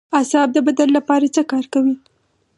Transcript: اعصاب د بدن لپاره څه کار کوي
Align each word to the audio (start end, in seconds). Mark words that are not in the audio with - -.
اعصاب 0.17 0.47
د 0.53 0.57
بدن 0.67 0.89
لپاره 0.97 1.25
څه 1.35 1.41
کار 1.51 1.65
کوي 1.73 1.95